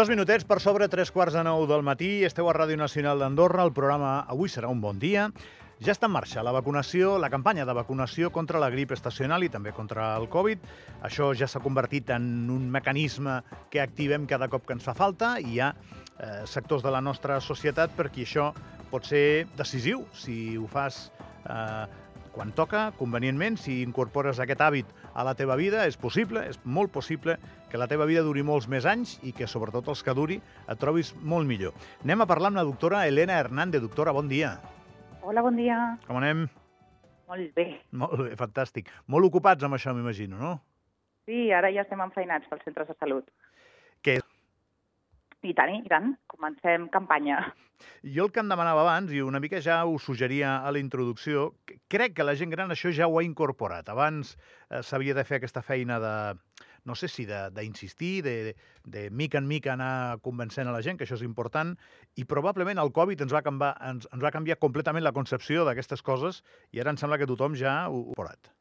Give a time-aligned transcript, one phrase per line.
[0.00, 2.22] Dos minutets per sobre tres quarts de nou del matí.
[2.24, 3.66] Esteu a Ràdio Nacional d'Andorra.
[3.66, 5.26] El programa Avui serà un bon dia.
[5.84, 9.50] Ja està en marxa la vacunació, la campanya de vacunació contra la grip estacional i
[9.52, 10.64] també contra el Covid.
[11.04, 15.34] Això ja s'ha convertit en un mecanisme que activem cada cop que ens fa falta
[15.36, 18.54] i hi ha eh, sectors de la nostra societat per qui això
[18.88, 21.10] pot ser decisiu si ho fas
[21.44, 21.84] eh,
[22.32, 26.92] quan toca, convenientment, si incorpores aquest hàbit a la teva vida, és possible, és molt
[26.94, 27.36] possible
[27.70, 30.80] que la teva vida duri molts més anys i que, sobretot els que duri, et
[30.80, 31.74] trobis molt millor.
[32.04, 33.82] Anem a parlar amb la doctora Helena Hernández.
[33.82, 34.56] Doctora, bon dia.
[35.22, 35.78] Hola, bon dia.
[36.06, 36.48] Com anem?
[37.30, 37.66] Molt bé.
[37.94, 38.90] Molt bé, fantàstic.
[39.06, 40.56] Molt ocupats amb això, m'imagino, no?
[41.28, 43.28] Sí, ara ja estem enfeinats pels centres de salut.
[45.42, 46.14] I tant, i tant.
[46.28, 47.40] Comencem campanya.
[48.04, 51.46] Jo el que em demanava abans, i una mica ja ho suggeria a la introducció,
[51.88, 53.88] crec que la gent gran això ja ho ha incorporat.
[53.88, 56.12] Abans eh, s'havia de fer aquesta feina de,
[56.84, 61.00] no sé si d'insistir, de, de, de mica en mica anar convencent a la gent,
[61.00, 61.72] que això és important,
[62.20, 66.04] i probablement el Covid ens va canviar, ens, ens va canviar completament la concepció d'aquestes
[66.04, 66.42] coses
[66.72, 68.52] i ara em sembla que tothom ja ho ha incorporat.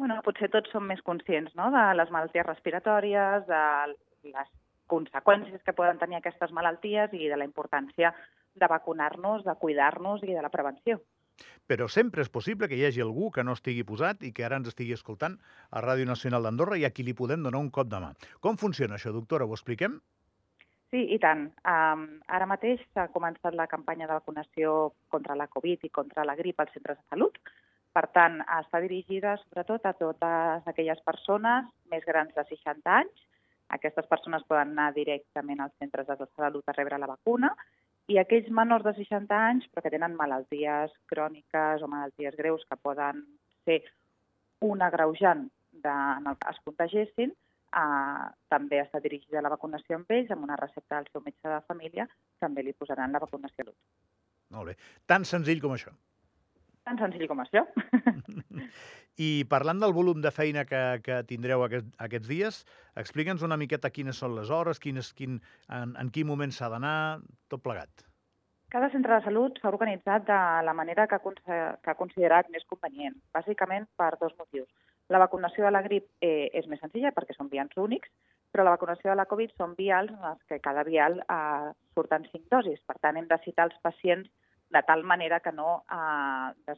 [0.00, 1.68] Bueno, potser tots som més conscients no?
[1.70, 3.64] de les malalties respiratòries, de
[4.32, 4.48] les
[4.92, 8.12] conseqüències que poden tenir aquestes malalties i de la importància
[8.54, 11.00] de vacunar-nos, de cuidar-nos i de la prevenció.
[11.66, 14.58] Però sempre és possible que hi hagi algú que no estigui posat i que ara
[14.60, 15.38] ens estigui escoltant
[15.70, 18.10] a Ràdio Nacional d'Andorra i a qui li podem donar un cop de mà.
[18.44, 19.48] Com funciona això, doctora?
[19.48, 19.96] Ho expliquem?
[20.92, 21.46] Sí, i tant.
[21.64, 26.36] Um, ara mateix s'ha començat la campanya de vacunació contra la Covid i contra la
[26.36, 27.38] grip als centres de salut.
[27.96, 33.24] Per tant, està dirigida sobretot a totes aquelles persones més grans de 60 anys.
[33.76, 37.52] Aquestes persones poden anar directament als centres de salut a rebre la vacuna
[38.10, 42.80] i aquells menors de 60 anys però que tenen malalties cròniques o malalties greus que
[42.88, 43.24] poden
[43.64, 43.80] ser
[44.62, 50.10] un agreujant de, en el que es contagessin, eh, també està dirigida la vacunació amb
[50.14, 52.08] ells, amb una recepta del seu metge de família,
[52.42, 53.78] també li posaran la vacunació a l'UT.
[54.56, 54.76] Molt bé.
[55.08, 55.94] Tan senzill com això.
[56.86, 57.64] Tan senzill com això.
[59.20, 62.62] I parlant del volum de feina que, que tindreu aquest, aquests dies,
[62.96, 67.20] explica'ns una miqueta quines són les hores, quines, quin, en, en quin moment s'ha d'anar,
[67.52, 68.06] tot plegat.
[68.72, 73.18] Cada centre de salut s'ha organitzat de la manera que que ha considerat més convenient,
[73.36, 74.68] bàsicament per dos motius.
[75.12, 78.08] La vacunació de la grip eh, és més senzilla perquè són vials únics,
[78.52, 82.24] però la vacunació de la Covid són vials en les que cada vial eh, surten
[82.32, 82.80] cinc dosis.
[82.88, 84.28] Per tant, hem de citar els pacients
[84.72, 86.76] de tal manera que no eh,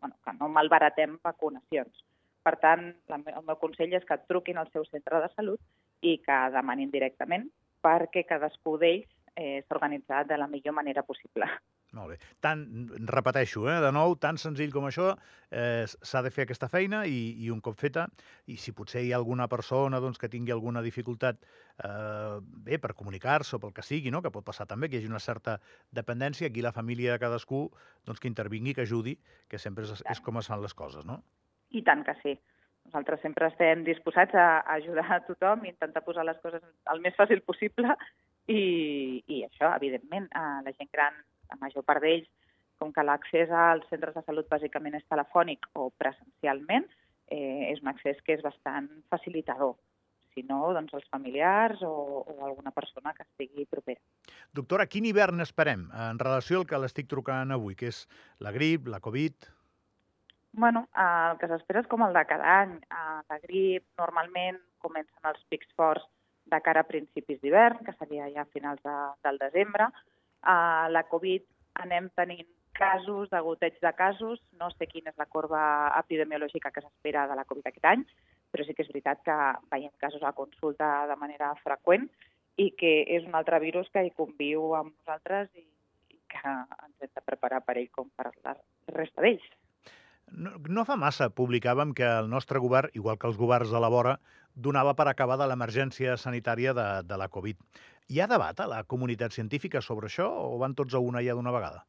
[0.00, 2.04] bueno, que no malbaratem vacunacions.
[2.42, 5.60] Per tant, la, el meu consell és que truquin al seu centre de salut
[6.06, 7.48] i que demanin directament
[7.84, 11.48] perquè cadascú d'ells eh, s'ha organitzat de la millor manera possible.
[11.96, 12.16] Molt bé.
[12.44, 12.66] Tan,
[13.08, 15.14] repeteixo, eh, de nou, tan senzill com això,
[15.48, 18.04] eh, s'ha de fer aquesta feina i, i un cop feta,
[18.52, 22.92] i si potser hi ha alguna persona doncs, que tingui alguna dificultat eh, bé, per
[22.98, 24.20] comunicar-se o pel que sigui, no?
[24.20, 25.56] que pot passar també, que hi hagi una certa
[25.88, 27.64] dependència, aquí la família de cadascú
[28.04, 29.16] doncs, que intervingui, que ajudi,
[29.48, 31.22] que sempre és, és com es fan les coses, no?
[31.72, 32.36] I tant que sí.
[32.88, 36.62] Nosaltres sempre estem disposats a ajudar a tothom i intentar posar les coses
[36.92, 37.96] el més fàcil possible
[38.48, 38.60] i,
[39.24, 41.16] i això, evidentment, a la gent gran
[41.50, 42.28] la major part d'ells,
[42.78, 46.86] com que l'accés als centres de salut bàsicament és telefònic o presencialment,
[47.26, 49.76] eh, és un accés que és bastant facilitador
[50.38, 51.92] si no, doncs els familiars o,
[52.22, 54.00] o alguna persona que estigui propera.
[54.54, 58.04] Doctora, quin hivern esperem en relació al que l'estic trucant avui, que és
[58.44, 59.48] la grip, la Covid?
[60.58, 62.78] Bueno, el que s'espera és com el de cada any.
[63.30, 66.06] La grip normalment comencen els pics forts
[66.48, 69.90] de cara a principis d'hivern, que seria ja a finals de, del desembre,
[70.42, 71.44] a la Covid
[71.84, 72.46] anem tenint
[72.78, 74.40] casos, de goteig de casos.
[74.60, 75.60] No sé quina és la corba
[75.98, 78.04] epidemiològica que s'espera de la Covid aquest any,
[78.52, 79.36] però sí que és veritat que
[79.72, 82.08] veiem casos a consulta de manera freqüent
[82.58, 85.66] i que és un altre virus que hi conviu amb nosaltres i,
[86.14, 88.56] i que ens hem de preparar per ell com per la
[88.94, 89.46] resta d'ells.
[90.32, 93.90] No, no fa massa publicàvem que el nostre govern, igual que els governs de la
[93.92, 94.18] vora,
[94.54, 97.58] donava per acabar de l'emergència sanitària de, de la Covid.
[98.08, 101.36] Hi ha debat a la comunitat científica sobre això o van tots a una ja
[101.36, 101.84] d'una vegada?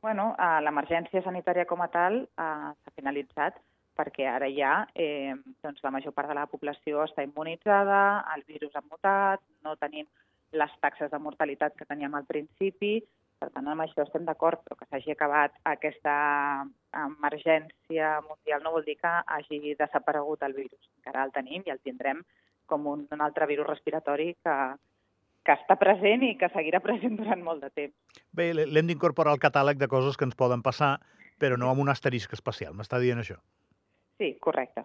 [0.00, 0.30] Bueno,
[0.64, 3.58] l'emergència sanitària com a tal eh, s'ha finalitzat
[4.00, 5.34] perquè ara ja eh,
[5.64, 10.08] doncs la major part de la població està immunitzada, el virus ha mutat, no tenim
[10.56, 12.98] les taxes de mortalitat que teníem al principi,
[13.40, 16.14] per tant, amb això estem d'acord, però que s'hagi acabat aquesta
[17.06, 20.82] emergència mundial no vol dir que hagi desaparegut el virus.
[21.00, 22.20] Encara el tenim i el tindrem
[22.70, 24.56] com un, un altre virus respiratori que,
[25.46, 27.96] que està present i que seguirà present durant molt de temps.
[28.36, 30.98] Bé, l'hem d'incorporar al catàleg de coses que ens poden passar,
[31.40, 32.76] però no amb un asterisc especial.
[32.76, 33.40] M'està dient això?
[34.20, 34.82] Sí, correcte.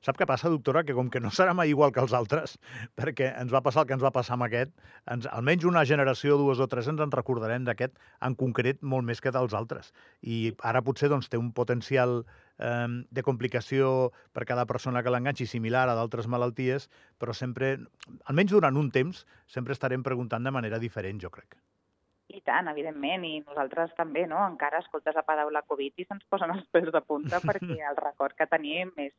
[0.00, 0.80] Sap què passa, doctora?
[0.88, 2.54] Que com que no serà mai igual que els altres,
[2.98, 4.72] perquè ens va passar el que ens va passar amb aquest,
[5.12, 9.20] ens, almenys una generació, dues o tres, ens en recordarem d'aquest en concret molt més
[9.20, 9.92] que dels altres.
[10.24, 10.40] I
[10.72, 13.92] ara potser doncs, té un potencial eh, de complicació
[14.32, 16.88] per cada persona que l'enganxi similar a d'altres malalties,
[17.20, 17.74] però sempre,
[18.24, 19.26] almenys durant un temps,
[19.58, 21.60] sempre estarem preguntant de manera diferent, jo crec.
[22.28, 24.40] I tant, evidentment, i nosaltres també, no?
[24.44, 28.36] Encara escoltes la paraula Covid i se'ns posen els pèls de punta perquè el record
[28.36, 29.14] que tenim és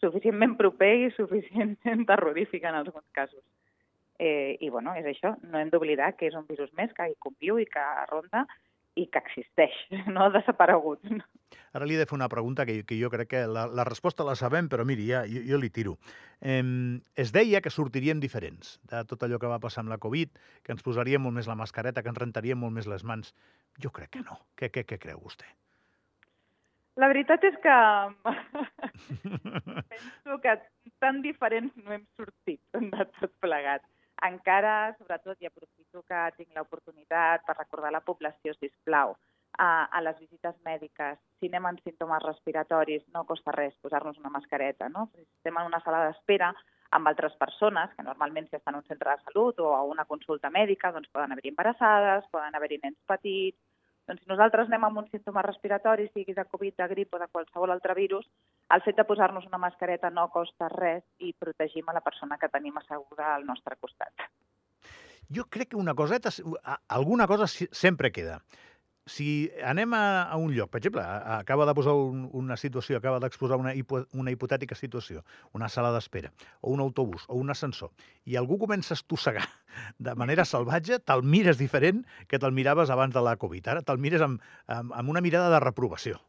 [0.00, 3.42] suficientment proper i suficientment terrorífic en alguns casos.
[4.18, 7.16] Eh, I, bueno, és això, no hem d'oblidar que és un virus més que hi
[7.18, 8.44] conviu i que ronda
[8.94, 9.74] i que existeix,
[10.14, 11.02] no ha desaparegut.
[11.74, 14.26] Ara li he de fer una pregunta que, que jo crec que la, la resposta
[14.26, 15.96] la sabem, però miri, ja, jo, jo li tiro.
[16.40, 16.62] Eh,
[17.18, 20.74] es deia que sortiríem diferents de tot allò que va passar amb la Covid, que
[20.76, 23.34] ens posaríem molt més la mascareta, que ens rentaríem molt més les mans.
[23.82, 24.38] Jo crec que no.
[24.54, 25.50] Què, què, què creu vostè?
[27.02, 27.76] La veritat és que
[29.90, 30.54] penso que
[31.02, 33.82] tan diferents no hem sortit de tot plegat.
[34.24, 39.12] Encara, sobretot, i aprofito que tinc l'oportunitat per recordar la població, si plau,
[39.58, 44.32] a, a les visites mèdiques, si anem amb símptomes respiratoris, no costa res posar-nos una
[44.36, 45.08] mascareta, no?
[45.12, 46.52] Si estem en una sala d'espera
[46.94, 50.06] amb altres persones, que normalment si estan en un centre de salut o a una
[50.08, 53.58] consulta mèdica, doncs poden haver-hi embarassades, poden haver-hi nens petits,
[54.08, 57.28] doncs si nosaltres anem amb un símptoma respiratori, sigui de Covid, de grip o de
[57.32, 58.26] qualsevol altre virus,
[58.76, 62.52] el fet de posar-nos una mascareta no costa res i protegim a la persona que
[62.52, 64.28] tenim asseguda al nostre costat.
[65.32, 66.30] Jo crec que una coseta,
[66.88, 68.42] alguna cosa sempre queda
[69.06, 73.20] si anem a, a un lloc, per exemple, acaba de posar un, una situació, acaba
[73.20, 77.92] d'exposar una, hipo, una hipotètica situació, una sala d'espera, o un autobús, o un ascensor,
[78.24, 79.46] i algú comença a estossegar
[79.98, 83.68] de manera salvatge, te'l mires diferent que te'l miraves abans de la Covid.
[83.74, 86.20] Ara te'l mires amb, amb, amb una mirada de reprovació.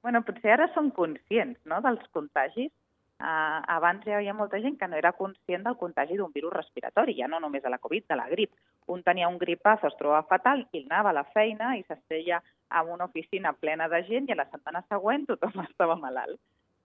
[0.00, 2.72] Bueno, potser ara som conscients no, dels contagis
[3.20, 7.12] Uh, abans hi havia molta gent que no era conscient del contagi d'un virus respiratori,
[7.18, 8.54] ja no només de la Covid, de la grip.
[8.90, 12.40] Un tenia un gripazo, es trobava fatal, i anava a la feina i s'estella
[12.80, 16.40] en una oficina plena de gent i a la setmana següent tothom estava malalt.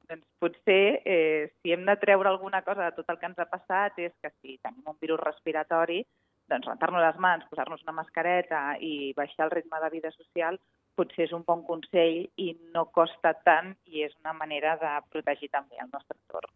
[0.05, 3.49] Doncs potser, eh, si hem de treure alguna cosa de tot el que ens ha
[3.49, 6.03] passat, és que si tenim un virus respiratori,
[6.51, 10.59] doncs rentar-nos les mans, posar-nos una mascareta i baixar el ritme de vida social,
[10.95, 15.49] potser és un bon consell i no costa tant i és una manera de protegir
[15.53, 16.51] també el nostre entorn.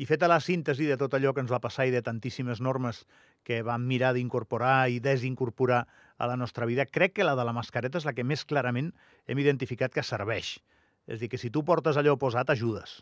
[0.00, 3.04] I feta la síntesi de tot allò que ens va passar i de tantíssimes normes
[3.46, 5.84] que vam mirar d'incorporar i desincorporar
[6.18, 8.92] a la nostra vida, crec que la de la mascareta és la que més clarament
[9.26, 10.58] hem identificat que serveix.
[11.06, 13.00] És dir, que si tu portes allò posat, ajudes.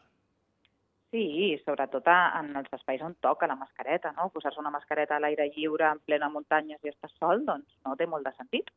[1.10, 4.28] Sí, sobretot en els espais on toca la mascareta, no?
[4.30, 8.06] Posar-se una mascareta a l'aire lliure en plena muntanya si estàs sol, doncs no té
[8.06, 8.70] molt de sentit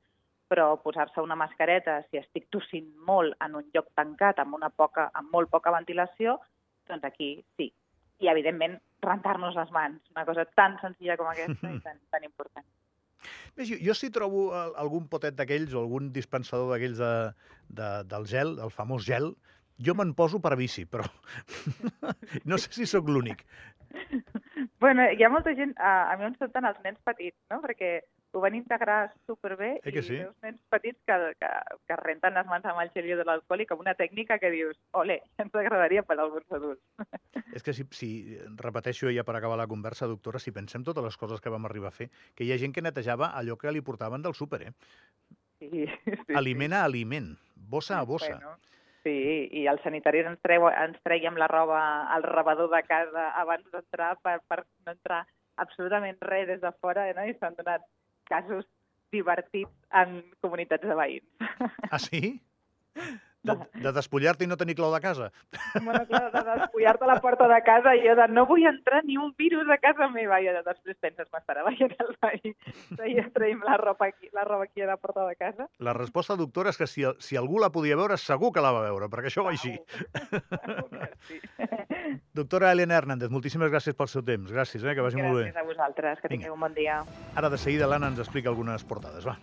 [0.51, 5.09] però posar-se una mascareta, si estic tossint molt en un lloc tancat, amb, una poca,
[5.13, 6.37] amb molt poca ventilació,
[6.89, 7.71] doncs aquí sí.
[8.21, 12.65] I, evidentment, rentar-nos les mans, una cosa tan senzilla com aquesta i tan, tan important.
[13.55, 17.13] Bé, jo, jo si trobo algun potet d'aquells o algun dispensador d'aquells de,
[17.79, 19.31] de, del gel, del famós gel,
[19.83, 21.05] jo me'n poso per bici, però
[22.49, 23.45] no sé si sóc l'únic.
[24.83, 27.59] Bueno, hi ha molta gent, a, a mi em surten els nens petits, no?
[27.63, 27.91] Perquè
[28.33, 30.15] ho van integrar superbé eh que sí?
[30.15, 31.49] i veus nens petits que, que,
[31.87, 34.79] que renten les mans amb el gel de l'alcohol i com una tècnica que dius,
[34.91, 36.81] ole, ens agradaria per alguns adults.
[37.57, 38.09] És que si, si
[38.57, 41.93] repeteixo ja per acabar la conversa, doctora, si pensem totes les coses que vam arribar
[41.93, 44.73] a fer, que hi ha gent que netejava allò que li portaven del súper, eh?
[45.61, 46.79] Sí, sí, aliment sí.
[46.79, 48.33] a aliment, bossa a bossa.
[48.33, 48.57] Bueno,
[49.05, 49.15] sí,
[49.61, 51.79] i els sanitaris ens, treu, ens treiem la roba
[52.15, 55.21] al rebedor de casa abans d'entrar per, per no entrar
[55.61, 57.27] absolutament res des de fora, eh, no?
[57.29, 57.85] i s'han donat
[58.29, 58.65] casos
[59.13, 61.51] divertits en comunitats de veïns.
[61.91, 62.39] Ah, sí?
[63.43, 65.25] De, de despullar-te i no tenir clau de casa?
[65.83, 69.01] Bueno, clar, de despullar-te a la porta de casa i jo de no vull entrar
[69.03, 70.37] ni un virus a casa meva.
[70.39, 72.53] I després penses, m'estarà veient el veí.
[73.11, 75.67] I traiem la roba, aquí, la roba aquí a la porta de casa.
[75.83, 78.85] La resposta, doctora, és que si, si algú la podia veure, segur que la va
[78.87, 79.75] veure, perquè això va així.
[81.27, 81.41] Sí.
[82.33, 84.49] Doctora Elena Hernández, moltíssimes gràcies pel seu temps.
[84.49, 85.43] Gràcies, eh, que vagi gràcies molt bé.
[85.51, 86.95] Gràcies a vosaltres, que tingueu un bon dia.
[87.37, 89.37] Ara de seguida l'Anna ens explica algunes portades, va.